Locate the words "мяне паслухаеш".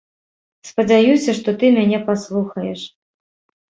1.79-2.81